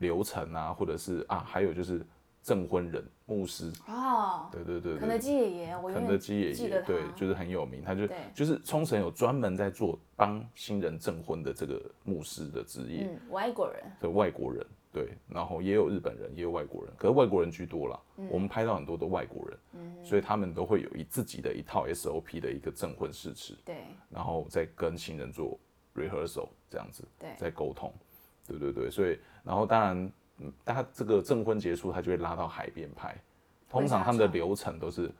[0.00, 2.04] 流程啊，或者是啊，还有就是
[2.42, 5.00] 证婚人牧师，哦，对对对对。
[5.00, 13.08] 肯德基爷爷，我肯德基爷爷，对，就是很有名，他就就是冲绳有专门在做帮新人证婚的这个牧师的职业。
[13.10, 17.98] 嗯，外国人，对外国人，对，然后也有日本人，也有外国人，可是外国人居多啦。
[18.18, 18.28] 嗯。
[18.30, 23.76] 我们拍到很多的外国人，所以他们都会有一自己的一套 SOP 的一个证婚誓词，对。
[24.10, 25.58] 然后再跟新人做
[25.94, 27.30] rehearsal 这样子，对。
[27.36, 27.92] 在沟通，
[28.46, 33.16] 对对对，所以然后当然，嗯他这个证婚结束，他就会拉到海边拍，
[33.68, 35.10] 通常他们的流程都是，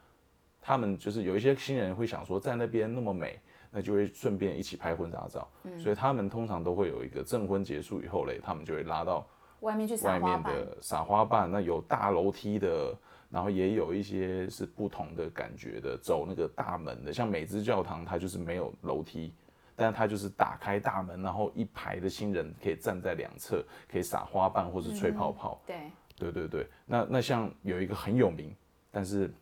[0.61, 3.39] 他们就是有一些新人会想说，在那边那么美。
[3.77, 5.77] 那就会顺便一起拍婚纱照，嗯。
[5.81, 9.27] 所以他们通常都会有一个证婚结束以后嘞，他们就会拉到
[9.63, 12.97] 外面去外面，的撒花瓣，那有大楼梯的，
[13.29, 19.35] 然后也有一些是不同的感觉的，走那个大门的，像美之教堂，它就是没有楼梯，
[19.77, 25.61] 但是它就是打开大门，然后一排的新人可以站在两侧，可以撒花瓣或是吹泡泡。
[25.67, 28.55] 对对对对，那那像有一个很有名，
[28.91, 29.33] 但是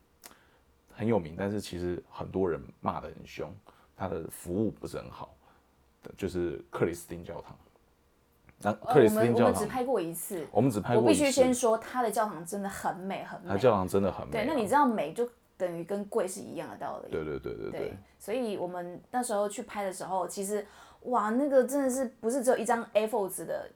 [0.91, 3.55] 很有名，但是其实很多人骂得很凶，
[3.97, 5.37] 他的服务不是很好，
[6.17, 7.57] 就是克里斯汀教堂。
[8.65, 11.21] 那呃克里斯汀教堂，我们只拍过一次，我们只拍过一次。
[11.21, 13.49] 必须先说他的教堂真的很美很美。
[13.49, 14.45] 它教堂真的很美、啊。
[14.45, 17.11] 对，那你知道美就等于跟贵是一样的道理。
[17.11, 20.67] 对对对对对对，所以我们那时候去拍的时候，其实
[21.03, 23.71] 哇，那个真的是不是只有一张 A4 纸的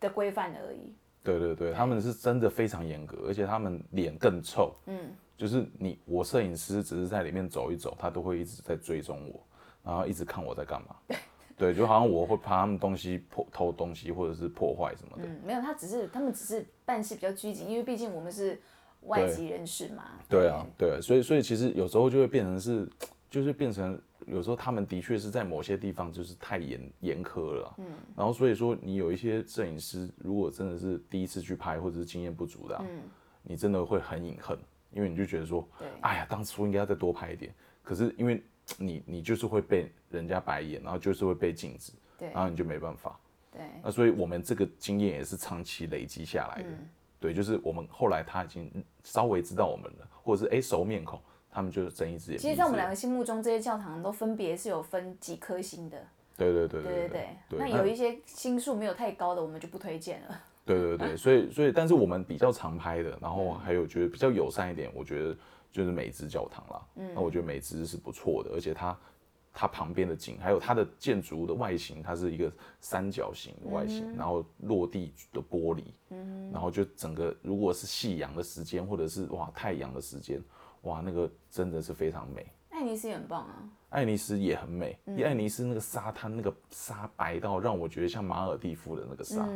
[0.00, 0.94] 的规范而已。
[1.22, 4.74] 对对对，他们是真的非常严格，而且他们脸更臭。
[4.86, 9.40] 嗯，就是你我摄影师只是在里面走一走，他都会一直在追踪我，
[9.84, 10.96] 然后一直看我在干嘛。
[11.56, 15.22] 对，就好像我会怕他们东西破偷东西或者是破坏什么的。
[15.24, 18.60] 嗯，没有，他只是他们只是办事比较拘谨，因为毕竟我们是
[19.06, 20.04] 外籍人士嘛。
[20.28, 22.88] 对啊，对，所以所以其实有时候就会变成是，
[23.30, 27.86] 就是变成有时候他们的确是在某些地方就是太严严苛了啊、嗯，
[28.16, 32.84] 然后所以说你有一些摄影师，如果真的是第一次去拍或者是经验不足的、啊，
[33.42, 34.58] 你真的会很隐恨，
[34.92, 38.42] 因为你就觉得说，对哎呀，当初应该要再多拍一点，可是因为
[38.78, 43.18] 你你就是会被人家白眼，然后就是会被禁止，对然后你就没办法。
[43.50, 46.68] 对那所以我们这个经验也是长期累积下来的。
[46.68, 46.88] 嗯
[47.22, 52.38] 对，就是我们后来他已经稍微知道我们了，或者是哎熟面孔，他们就睁一只眼。
[52.38, 55.96] 其实，在我们两个心目中，这些教堂都分别是有分几颗星的。
[56.36, 60.40] 对对对对对对对，那有一些星数没有太高的，我们就不推荐了。
[60.64, 65.36] 对对对，所以所以但是我们比较常拍的，然后还有觉得比较友善一点，我觉得
[65.70, 66.82] 就是美姿教堂啦。
[66.96, 68.96] 嗯，那我觉得美姿是不错的，而且它
[69.52, 80.42] 它旁边的景，还有它的建筑物的外形，它是一个三角形的外形，然后落地的玻璃，嗯，然后就整个如果是夕阳的时间，或者是哇太阳的时间，
[80.82, 82.46] 哇那个真的是非常美。
[82.70, 89.46] 爱尼斯也很棒啊，爱尼斯也很美，因为爱尼斯那个沙滩那个沙白到让我觉得像马尔蒂夫的那个沙，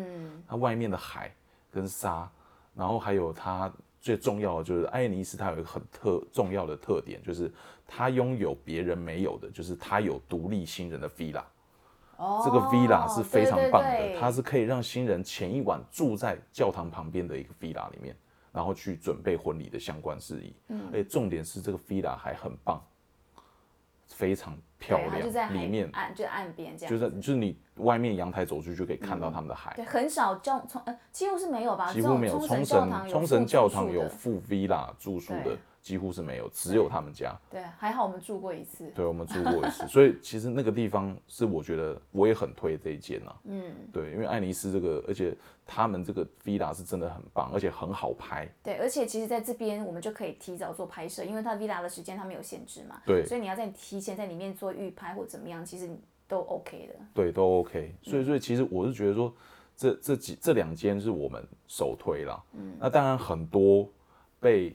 [0.47, 1.35] 它外面的海
[1.73, 2.31] 跟沙，
[2.75, 3.73] 然后还有它
[4.07, 7.51] 最重要的就是爱尼斯它有一个很特重要的特点，就是
[7.89, 11.43] 他拥有别人没有的，就是他有独立新人的 villa。
[12.17, 18.17] 哦，这个 villa 是非常棒的，对对对它是可以让新人前一晚住在教堂旁边的一个 villa 里面，
[18.53, 20.55] 然后去准备婚礼的相关事宜。
[20.69, 22.81] 嗯，而且重点是这个 villa 还很棒，
[24.09, 29.73] 非常漂亮，里面岸就在岸边这样，就是就是你外面阳台走出去就可以看到他们的海。
[29.77, 32.39] 对，很少教从呃几乎是没有吧，几乎没有。
[32.39, 37.33] 冲绳冲绳教堂有堂有附 villa 住宿的对，几乎是没有，只有他们家。
[37.49, 38.91] 对，还好我们住过一次。
[38.93, 45.33] 对，我们住过一次， 所以其实那个地方是我觉得我也很推这一间呐、嗯，对，因为爱尼斯这个，而且
[45.65, 48.53] 他们这个 villa 是真的很棒，而且很好拍。
[48.65, 55.89] 对，而且其实在这边我们就可以提早做拍摄，因为它 villa 的时间它没有限制嘛，对所以你要在提前在里面做预拍或怎么样，其实
[56.27, 56.95] 都 OK 的。
[57.15, 57.95] 对，都 OK。
[58.03, 59.33] 所以，所以其实我是觉得说，
[59.77, 62.43] 这这几这两间是我们首推啦。
[62.55, 63.89] 嗯，那当然很多
[64.41, 64.75] 被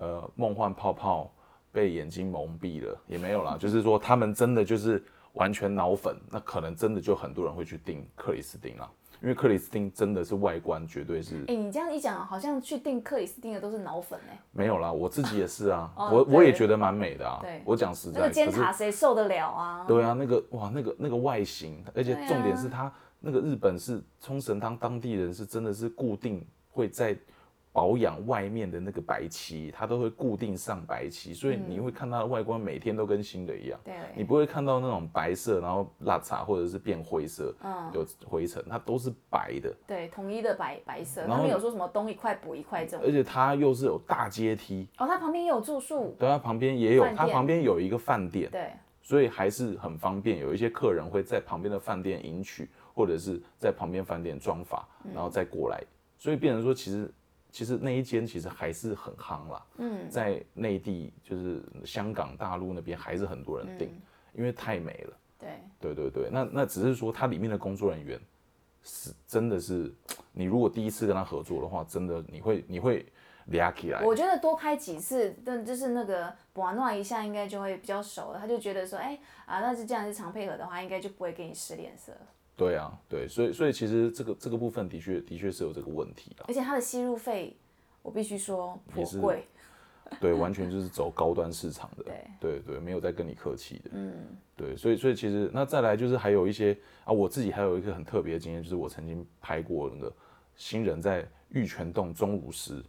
[0.00, 1.32] 呃梦幻泡泡
[1.70, 3.56] 被眼睛蒙蔽了，也没有啦。
[3.60, 5.02] 就是说他们真的就是
[5.34, 8.90] 完全脑粉，那可能真的就很多人会去订克里斯汀啦，
[9.22, 14.90] 因为克里斯汀真的是外观绝对是哎，你这样一讲，好像去订克里斯汀的都是脑粉哎、没有啦。
[14.90, 17.62] 我自己也是啊， 哦我我也觉得蛮美的啊对。
[17.64, 19.84] 我讲实在，那个尖可是塔谁受得了啊？
[19.86, 27.16] 对啊，那个哇，那个那个外形，而且重点是它那个日本是冲绳当当地人是真的是固定会在
[27.72, 33.78] 保养外面的那个白漆，它都会固定上白漆，所以你会看它的外观每天都跟新的一样。
[33.84, 33.94] 对。
[34.16, 37.90] 你不会看到那种白色，然后蜡茶或者是变灰色，嗯。
[37.94, 43.06] 有灰尘，它都是白的，对，统一的白白色，然后有说什么东一块补一块这种。
[43.06, 43.10] 而。
[43.10, 48.70] 且它又是有大阶梯，哦，它旁边也有住宿，对，它旁边也有它旁边有一个饭店，对，
[49.02, 50.38] 所以还是很方便。
[50.38, 55.82] 有一些客人会在旁边的饭店迎娶，或者是在旁边饭店装法，然后再过来。
[56.16, 57.12] 所以变成说，其实
[57.50, 59.66] 其实那一间其实还是很夯啦。
[59.78, 63.90] 嗯，在内地就是香港、大陆那边还是很多人订，
[64.32, 65.16] 因为太美了。
[65.38, 65.48] 对，
[65.80, 68.20] 对对对，那那只是说它里面的工作人员
[68.82, 69.92] 是真的是，
[70.32, 73.06] 你如果第一次跟他合作的话，真的你会你会
[73.46, 74.04] 俩起来。
[74.04, 78.38] 我觉得多拍几次，但就是那个玩弄一下，应该就会比较熟了。
[78.38, 82.12] 他就觉得说，哎、啊，那是这样是常配合的话，应该就不会给你使脸色。
[82.60, 86.44] 对啊，对，所以所以其实这个这个部分的确的确是有这个问题的。
[86.46, 87.56] 而且它的吸入费，
[88.02, 89.46] 我必须说颇也是贵。
[90.20, 94.12] 对，完全就是走高端市场的，对对对，没有在跟你客气的，嗯，
[94.56, 100.12] 对，所以所以其实那再来就是还有一些啊，我自己还有一个很特别的经验，就是我曾经拍过那个
[100.54, 102.82] 新人在玉泉洞钟乳石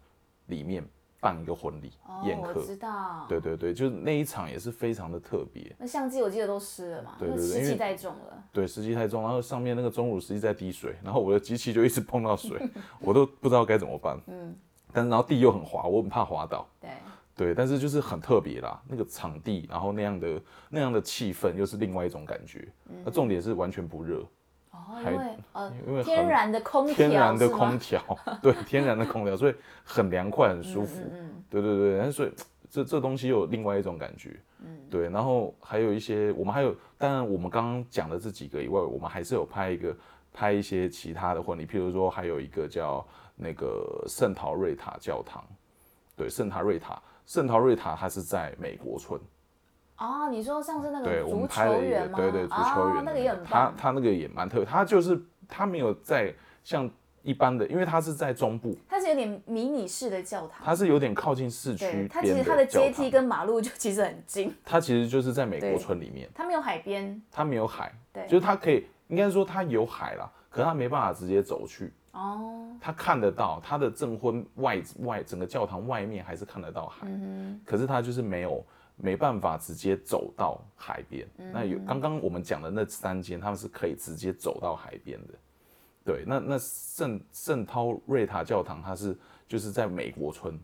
[0.48, 0.84] 里面
[1.22, 3.26] 办一个婚礼哦，宴客，我知道。
[3.30, 8.44] 对对对，就是那一场也是非常的特别，那相机我记得都湿了嘛，对对对湿气太重了。
[8.52, 12.60] 对，湿气太重，然后上面那个钟乳石一直在滴水，然后我的机器就一直碰到水，
[13.00, 14.54] 我都不知道该怎么办，嗯，
[14.92, 16.68] 但是然后地又很滑，我很怕滑倒。
[16.82, 16.90] 对，
[17.36, 22.68] 对，但是就是很特别啦，那个场地，然后那样的那样的气氛，又是另外一种感觉。
[23.06, 24.24] 那、重点是完全不热，
[24.88, 28.02] 哦，还因为呃因为天然的空调天然的空调，
[28.42, 31.02] 对，天然的空调，所以很凉快，很舒服。
[31.12, 32.32] 嗯对对对，但所以
[32.70, 34.40] 这这东西又有另外一种感觉。
[34.64, 39.94] 嗯，对，然后还有一些，我们还有，当然我们刚刚讲的这几个以外，我们还是有拍一个
[40.32, 45.44] 拍一些其他的婚礼，譬如说还有一个叫那个圣陶瑞塔教堂，
[46.16, 49.20] 对，圣塔瑞塔，圣陶瑞塔它是在美国村。
[50.02, 52.18] 哦，你说上次那，个足我们拍了一个球员，吗？
[52.18, 53.74] 对对，足球员、哦，那个也很他棒。
[53.78, 56.34] 他那个也蛮特别，他就是他没有在
[56.64, 56.90] 像
[57.22, 60.66] 一般的，因为他是在中部，它是有点迷你式的教堂。
[60.66, 67.22] 他是有点靠近市对，区它其实边它的阶梯跟马路就其实很近，它其实就是在美国村里面，它没有海边。
[67.32, 78.66] 它没有海，对就是它可以，应该说它有海啦，可是它没办法直接走去，哦，他看得到他的证婚外外整个教堂外面还是看得到海，嗯可是他就是没有
[79.02, 81.28] 没办法直接走到海边。
[81.38, 85.34] 嗯那有刚刚我们讲的那三间，他们是可以直接走到海边的。
[86.04, 90.60] 对，那那圣圣涛瑞塔教堂，它是就是在美国村，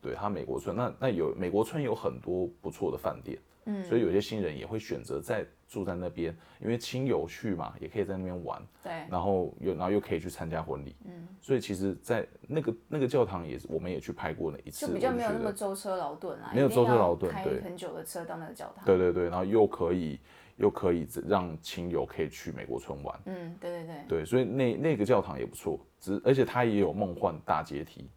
[0.00, 18.84] 对，它美国村，那那有美国村有很多不错的饭店，嗯，所以有些新人也会选择在住在那边，因为亲友去嘛，也可以在那边玩，对，然后又然后又可以去参加婚礼，嗯，所以其实，在那个那个教堂也是，我们也去拍过那一次，就比较没有那么舟车劳顿啊，没有舟车劳顿开对很久的车到那个教堂。
[18.84, 20.18] 对对对，然后又可以
[20.56, 28.10] 又可以让亲友可以去美国村玩，嗯，对对对，对，所以那那个教堂也不错，只而且它也有梦幻大阶梯，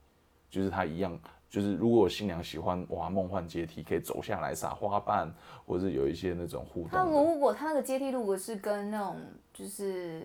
[0.49, 1.17] 就是它一样，
[1.55, 5.33] 就是如果新娘喜欢哇梦幻阶梯，可以走下来撒花瓣，
[5.65, 9.15] 或者有一些那种互动那，如果它那个阶梯如果是跟那种
[9.53, 10.21] 就是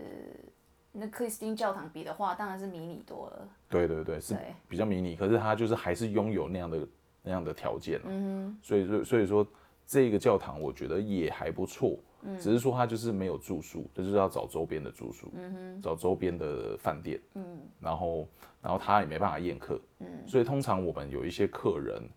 [0.90, 3.49] 那克里斯汀教堂比的话，当然是迷你多了。
[3.69, 4.37] 对对对，是
[4.69, 6.88] 比较迷你，可是它就是还是拥有那样的
[7.23, 9.47] 那样的条件、嗯所以所以所以说
[9.90, 11.98] 这个教堂我觉得也还不错，
[12.38, 15.33] 只是说它就是没有住宿，就是要找周边的住宿，
[15.83, 17.20] 找周边的饭店，
[17.81, 18.29] 然后
[18.62, 19.81] 然后他也没办法宴客，
[20.29, 22.09] 所以通常我们有一些客人，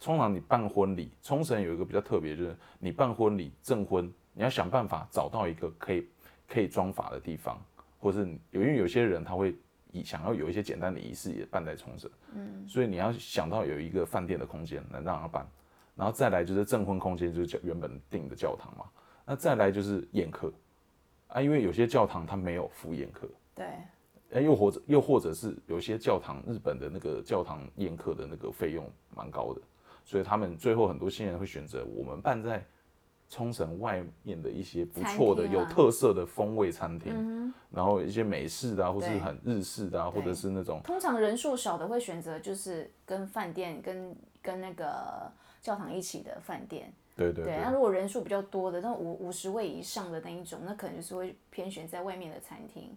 [0.00, 6.08] 通常你办婚礼，冲绳有一个比较特别，就是你办婚礼证婚，你要想办法找到一个可以
[6.48, 7.62] 可以装法的地方，
[7.98, 8.20] 或是
[8.52, 9.54] 有因为有些人他会
[10.02, 15.46] 想要有一些简单的仪式也办在冲绳，嗯，所以你要想到有一个饭店的空间能让他办，
[15.98, 18.84] 然后再来就是证婚空间，就是教原本定的教堂嘛，
[19.26, 20.52] 那再来就是宴客，
[21.26, 23.66] 啊，因为有些教堂它没有付宴客，对，
[24.30, 29.60] 哎，又或者又或者是有些教堂，日本的那个教堂宴客的那个费用蛮高的，
[30.04, 32.64] 所以他们最后很多新人会选择我们办在
[33.28, 45.30] 冲绳外面的一些不错的、啊有特色的风味餐厅，然后一些美式的啊，或是很日式的啊，或者是那种通常人数少的会选择就是跟饭店、跟跟那个
[45.60, 46.92] 教堂一起的饭店。
[47.16, 52.96] 对，对对如果人数比较多的，那五五十位以上的那一种，那可能就是会偏选在外面的餐厅。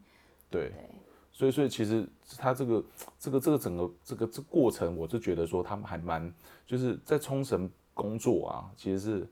[0.50, 0.90] 对对，
[1.32, 2.84] 所以所以其实他这个
[3.18, 6.32] 这个这个整个这个这过程，我就觉得说他们还蛮
[6.68, 9.28] 就是在冲绳工作啊，其实是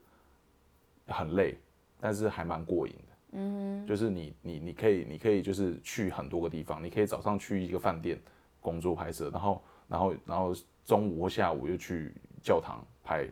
[1.06, 1.56] 很累，
[2.00, 3.16] 但是还蛮过瘾的。
[3.32, 8.20] 嗯，就是你你你可以你可以就是去很多个地方，你可以早上去一个饭店
[8.60, 10.52] 工作拍摄，然后然后然后
[10.84, 13.28] 中午或下午又去教堂拍，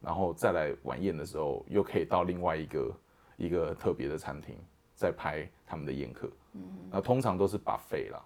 [0.00, 2.96] 然后再来晚宴的时候又可以到另外一个
[3.36, 4.56] 一个特别的餐厅
[4.94, 6.30] 再拍他们的宴客。
[6.52, 6.62] 嗯。
[6.90, 8.24] 那通常都是把费啦，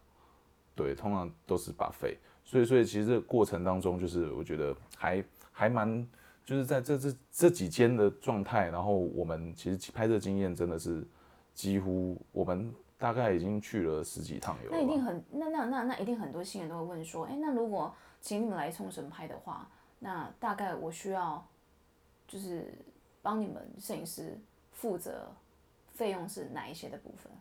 [0.75, 6.07] 对，通常都是把费，所以所以其实这个过程当中，就是我觉得还还蛮，
[6.45, 11.07] 就是在这这这几间的状态，然后我们其实拍摄经验真的是
[11.53, 19.69] 几乎我们大概已经去了十几趟有了，那一定很那那那那一定很多新人都会问说，哎，那如果请你们来冲绳拍的话，
[20.05, 21.47] 那大概我需要
[22.27, 22.75] 就是
[23.23, 24.37] 帮你们摄影师
[24.73, 25.31] 负责
[25.93, 27.33] 费用是哪一些的部分？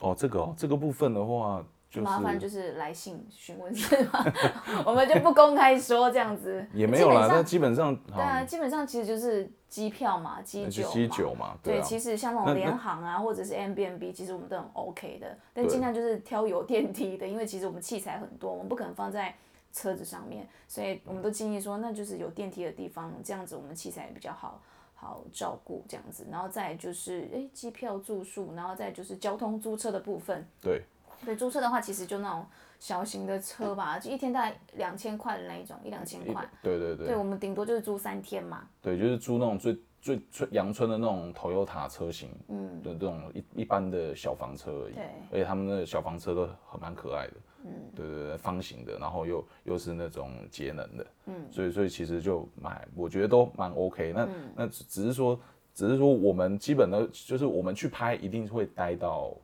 [0.00, 4.24] 哦，这个哦这个部分的话，就是麻烦就是来信询问是吗？
[4.86, 6.64] 我们就不公开说这样子。
[6.72, 10.88] 也没有啦，那基基本上对啊，基本上其实就是机票嘛，机那酒嘛。
[10.88, 19.34] 就基酒嘛，对，啊，其实像那种联航啊，或者是 M B N B，其实我们都很 OK 的，但尽量就是挑有电梯的，因为其实我们器材很多，我们不可能放在
[19.76, 24.58] 车子上面，所以我们都建议说，那就是有电梯的地方，这样子我们器材也比较好
[24.94, 30.46] 好照顾这样子，然后再就是诶机票、住宿，然后再就是交通租车的部分。
[30.62, 30.82] 对
[31.26, 32.46] 对，租车的话，其实就那种
[32.80, 36.42] 小型的车吧，就一天大概两千块的那一种，一两千一块。
[36.62, 38.66] 对对对对，我们顶多就是租三天嘛。
[38.80, 44.94] 对，就是租那种最最最阳春的那种 Toyota 车型，嗯，的这种一一般的小房车而已。
[44.94, 47.34] 对而且他们的小房车都很蛮可爱的，
[47.66, 54.28] 嗯，对对对，方形的，然后又又是那种节能的，嗯，所以所以其实就买，我觉得都蛮 OK 那。
[54.54, 55.38] 那只只是说，
[55.74, 59.36] 只是说我们基本的，就是我们去拍一定会待到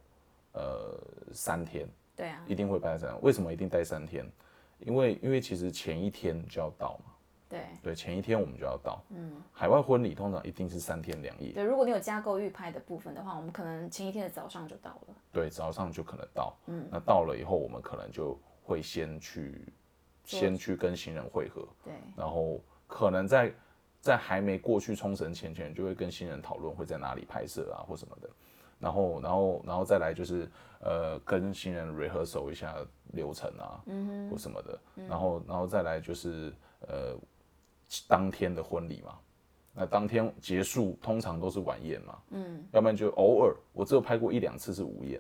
[0.53, 0.99] 呃
[1.33, 3.19] 三天，对啊，一定会拍三天。
[3.23, 4.25] 为什么一定待三天？
[4.79, 7.12] 因为因为其实前一天就要到嘛。
[7.53, 7.67] 对。
[7.83, 9.01] 对，前一天我们就要到。
[9.11, 11.53] 嗯，海外婚礼通常一定是三天两夜。
[11.53, 15.15] 对，如果你有加购预拍的部分的话，我们可能前一天的早上就到了。
[15.31, 16.57] 对，早上就可能到。
[16.67, 19.73] 嗯，那到了以后，我们可能就会先去，
[20.25, 23.53] 先去跟新人会合，对，然后可能在
[24.01, 28.31] 在还没过去冲绳前前，就会跟新人讨论会在哪里拍摄啊或什么的。
[28.79, 32.75] 然后，然后，然后再来就是呃，跟新人 rehearsal 一下
[33.13, 34.77] 流程啊，嗯、或什么的。
[35.09, 37.17] 然后，然后再来就是呃，
[38.09, 39.19] 当天的婚礼嘛。
[39.75, 45.19] 那当天结束通常都是晚宴嘛，嗯，要不然就偶尔，我只有拍过一两次是午宴，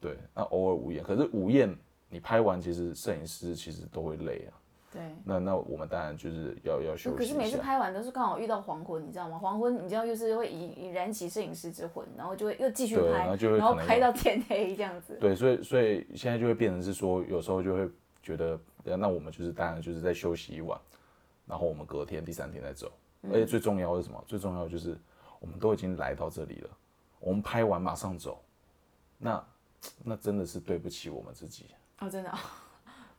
[0.00, 1.76] 对，那偶尔午宴，可是午宴
[2.08, 4.54] 你拍完，其实摄影师其实都会累啊，
[4.92, 5.02] 对。
[5.24, 9.36] 那那我们当然就是要要休息可是每次，拍完都是刚好遇到黄昏，你知道吗？
[9.38, 15.18] 黄昏你知道又是会引引燃起摄影师之魂，然后就会又继续拍，然后拍到天黑这样子。
[15.20, 17.90] 对，所以所以现在就会变成是说，有时候就会
[18.22, 20.80] 觉得，呃那我们就是当然就是在休息一晚，
[21.46, 22.90] 然后我们隔天第三天再走，
[23.24, 24.22] 而且最重要的是什么？
[24.26, 24.98] 最重要的就是
[25.40, 26.70] 我们都已经来到这里了，
[27.20, 28.42] 我们拍完马上走，
[29.18, 29.44] 那
[30.02, 31.66] 那真的是对不起我们自己。
[32.00, 32.38] 哦，真的、 哦。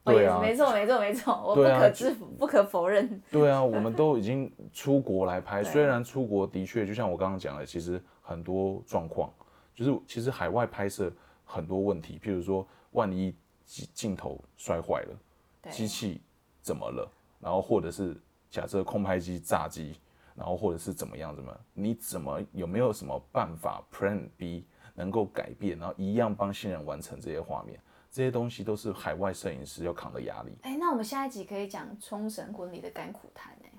[0.03, 3.19] 对啊没错，没错，没错，我不可置否，不可否认。
[3.31, 9.33] 对啊，我们都已经出国来拍，虽然出国的确就像我刚刚讲的，其实很多状况，
[9.73, 11.11] 就是其实海外拍摄
[11.43, 15.17] 很多问题，譬如说万一镜镜头摔坏了，
[15.63, 16.21] 对机器
[16.61, 17.11] 怎么了，
[17.45, 18.19] 然后或者是
[18.49, 19.99] 假设空拍机炸机，
[20.33, 24.65] 然后或者是怎么样怎么样，你怎么有没有什么办法 Plan B
[24.95, 27.79] 能够改变，然后一样帮新人完成这些画面，
[28.09, 30.57] 这些东西都是海外摄影师要扛的压力。
[30.63, 33.67] 哎，那我们下一集可以讲冲绳婚礼的甘苦谈哎。
[33.67, 33.77] 啊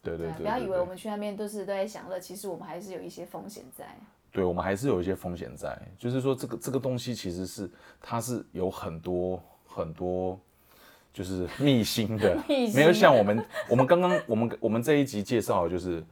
[0.00, 3.84] 对对对，不要以为我们们去那边都是都在享乐，其实我们还是有一些风险在。
[4.30, 7.68] 对我们还是有一些风险在，就是说这个这个东西其实是
[8.00, 10.38] 它是有很多很多
[11.16, 12.36] 就是秘辛 的，
[12.74, 16.04] 没有像我们我们刚刚 我们我们这一集介绍就是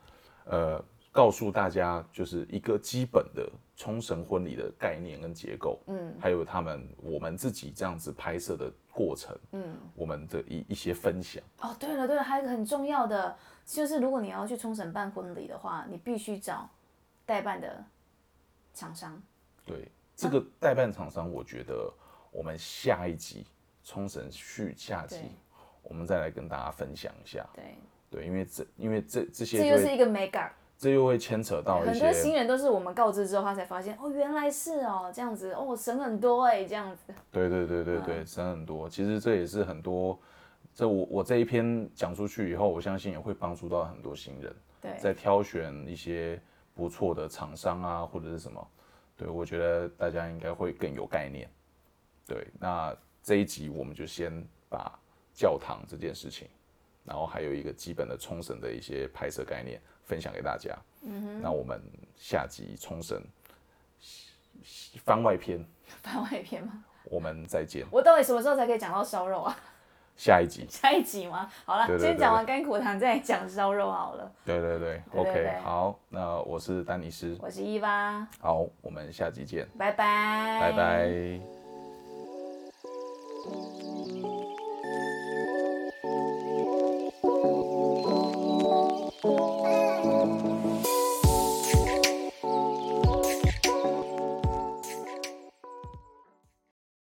[0.46, 0.82] 呃
[1.12, 3.46] 告诉大家就是一个基本的
[3.76, 11.42] 冲绳婚礼的概念跟结构，嗯，还有他们我们自己这样子拍摄的过程，嗯，我们的一一些分享。
[11.61, 13.36] 哦，对了对了，还有一个很重要的，
[13.66, 16.66] 就是如果你要去冲绳办婚礼的话，你必须找
[17.26, 17.84] 代办的
[18.72, 19.20] 厂商。
[19.66, 19.86] 对
[20.16, 21.92] 这个代办厂商，我觉得
[22.32, 23.44] 我们下一集
[23.85, 25.18] 冲绳续下集，
[25.82, 27.47] 我们再来跟大家分享一下。
[27.55, 27.64] 对，
[28.11, 30.51] 对，因为这因为这这些这又是一个 mega。
[30.76, 37.14] 这又会牵扯到一很多新，人都是我们告知之后，他才发现哦，原来是哦，这样子哦，省很多哎，这样子。
[37.30, 38.91] 对对对对嗯对，省很多。
[38.91, 40.18] 其实这也是很多，
[40.74, 46.43] 这我我这一篇讲出去以后，我相信也会帮助到很多新人，对，在挑选一些
[46.74, 48.68] 不错的厂商啊，或者是什么。
[49.16, 51.49] 对，我觉得大家应该会更有概念。
[52.26, 54.30] 对，那这一集我们就先
[54.68, 54.96] 把
[55.34, 56.46] 教堂这件事情，
[57.04, 60.76] 然后还有一个基本的冲绳的一些拍摄概念分享给大家。
[61.02, 61.80] 嗯那我们
[62.16, 63.20] 下集冲绳
[65.04, 65.64] 番外篇，
[66.02, 66.84] 番外篇吗？
[67.04, 67.86] 我们再见。
[67.90, 69.56] 我到底什么时候才可以讲到烧肉啊？
[70.16, 71.50] 下一集， 下一集吗？
[71.64, 74.30] 好了，对对先讲完甘苦谈，再讲烧肉好了。
[74.44, 81.53] 对对对对 o 对 k 对好，那我是丹尼斯，我是伊娃，好，我们下集见，拜拜，拜拜。
[83.45, 83.93] Thank you.